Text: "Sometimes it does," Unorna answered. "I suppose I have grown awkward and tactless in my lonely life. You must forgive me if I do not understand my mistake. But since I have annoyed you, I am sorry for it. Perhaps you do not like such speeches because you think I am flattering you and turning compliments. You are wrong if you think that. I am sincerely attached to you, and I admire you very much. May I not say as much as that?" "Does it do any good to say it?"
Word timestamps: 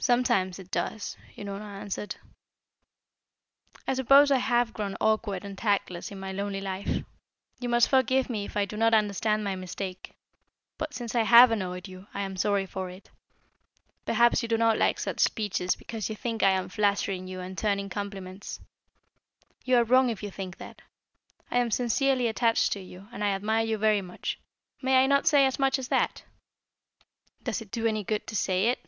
"Sometimes 0.00 0.58
it 0.58 0.70
does," 0.70 1.16
Unorna 1.34 1.64
answered. 1.80 2.16
"I 3.88 3.94
suppose 3.94 4.30
I 4.30 4.36
have 4.36 4.74
grown 4.74 4.96
awkward 5.00 5.46
and 5.46 5.56
tactless 5.56 6.10
in 6.10 6.20
my 6.20 6.30
lonely 6.30 6.60
life. 6.60 7.06
You 7.58 7.70
must 7.70 7.88
forgive 7.88 8.28
me 8.28 8.44
if 8.44 8.54
I 8.54 8.66
do 8.66 8.76
not 8.76 8.92
understand 8.92 9.42
my 9.44 9.56
mistake. 9.56 10.12
But 10.76 10.92
since 10.92 11.14
I 11.14 11.22
have 11.22 11.50
annoyed 11.50 11.88
you, 11.88 12.06
I 12.12 12.20
am 12.20 12.36
sorry 12.36 12.66
for 12.66 12.90
it. 12.90 13.08
Perhaps 14.04 14.42
you 14.42 14.48
do 14.48 14.58
not 14.58 14.76
like 14.76 14.98
such 15.00 15.20
speeches 15.20 15.74
because 15.74 16.10
you 16.10 16.16
think 16.16 16.42
I 16.42 16.50
am 16.50 16.68
flattering 16.68 17.26
you 17.26 17.40
and 17.40 17.56
turning 17.56 17.88
compliments. 17.88 18.60
You 19.64 19.76
are 19.76 19.84
wrong 19.84 20.10
if 20.10 20.22
you 20.22 20.30
think 20.30 20.58
that. 20.58 20.82
I 21.50 21.56
am 21.56 21.70
sincerely 21.70 22.26
attached 22.28 22.72
to 22.72 22.80
you, 22.80 23.08
and 23.10 23.24
I 23.24 23.28
admire 23.28 23.64
you 23.64 23.78
very 23.78 24.02
much. 24.02 24.38
May 24.82 25.02
I 25.02 25.06
not 25.06 25.26
say 25.26 25.46
as 25.46 25.58
much 25.58 25.78
as 25.78 25.88
that?" 25.88 26.24
"Does 27.42 27.62
it 27.62 27.70
do 27.70 27.86
any 27.86 28.04
good 28.04 28.26
to 28.26 28.36
say 28.36 28.66
it?" 28.68 28.80